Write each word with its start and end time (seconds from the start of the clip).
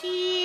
起。 0.00 0.39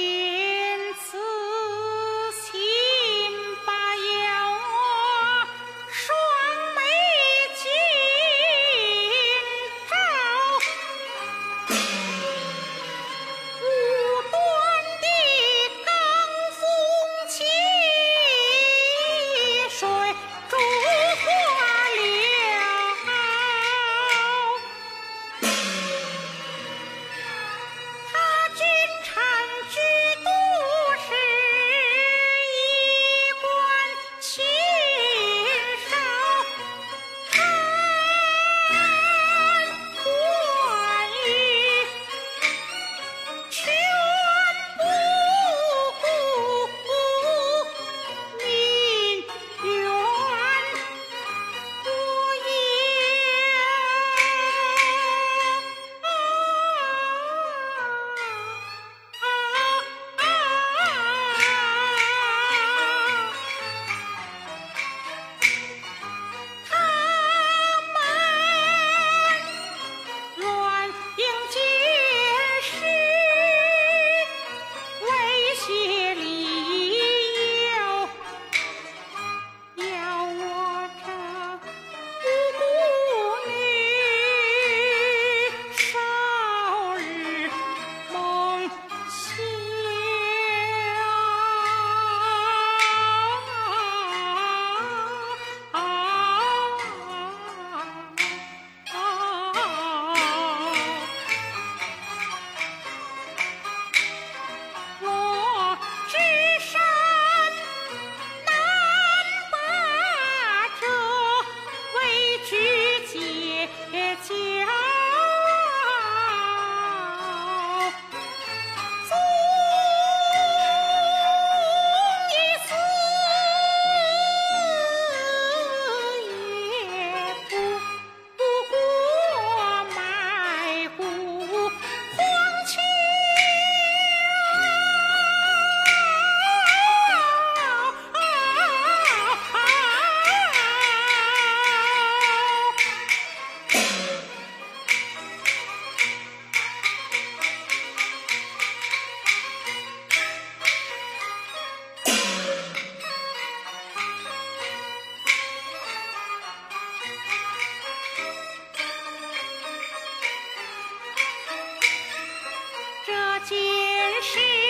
she 164.36 164.65